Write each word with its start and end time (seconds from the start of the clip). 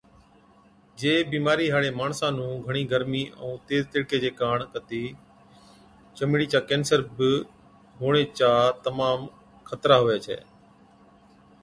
جي 0.99 1.11
بِيمارِي 1.31 1.67
هاڙي 1.73 1.89
ماڻسا 1.99 2.27
نُون 2.37 2.51
گھڻِي 2.65 2.83
گرمِي 2.91 3.23
ائُون 3.41 3.55
تيز 3.67 3.81
تِڙڪي 3.91 4.17
چي 4.23 4.29
ڪاڻ 4.39 4.57
ڪتِي 4.73 5.03
چمڙِي 6.17 6.45
چا 6.51 6.59
ڪينسر 6.69 6.99
بِي 7.17 7.31
هُوَڻي 7.99 8.23
چا 8.39 8.51
تمام 8.85 9.19
خطرا 9.67 9.97
هُوَي 10.01 10.17
ڇَي 10.25 10.39